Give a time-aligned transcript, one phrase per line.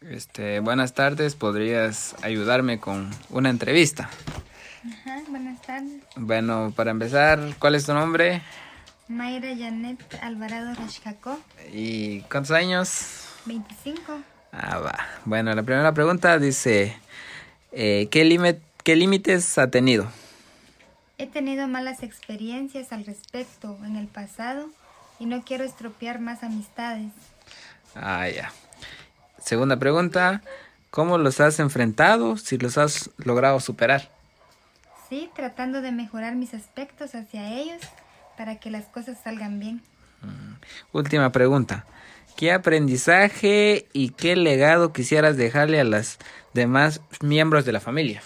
[0.00, 4.08] Este, buenas tardes, ¿podrías ayudarme con una entrevista?
[4.86, 6.00] Ajá, buenas tardes.
[6.16, 8.42] Bueno, para empezar, ¿cuál es tu nombre?
[9.08, 11.38] Mayra Janet Alvarado Rashkako,
[11.72, 13.24] ¿Y cuántos años?
[13.46, 14.20] 25.
[14.52, 14.98] Ah, va.
[15.24, 16.96] Bueno, la primera pregunta dice,
[17.72, 20.08] eh, ¿qué, límite- ¿qué límites ha tenido?
[21.18, 24.68] He tenido malas experiencias al respecto en el pasado
[25.18, 27.10] y no quiero estropear más amistades.
[27.96, 28.52] Ah, ya.
[29.48, 30.42] Segunda pregunta,
[30.90, 34.10] ¿cómo los has enfrentado si los has logrado superar?
[35.08, 37.80] Sí, tratando de mejorar mis aspectos hacia ellos
[38.36, 39.80] para que las cosas salgan bien.
[40.92, 41.86] Última pregunta,
[42.36, 46.18] ¿qué aprendizaje y qué legado quisieras dejarle a los
[46.52, 48.20] demás miembros de la familia?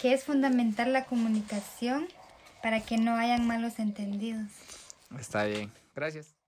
[0.00, 2.08] Que es fundamental la comunicación
[2.64, 4.48] para que no hayan malos entendidos.
[5.16, 6.41] Está bien, gracias.